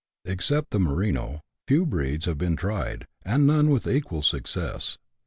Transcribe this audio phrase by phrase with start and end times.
[0.25, 4.97] Except the merino, few breeds have been tried, and none with equal success.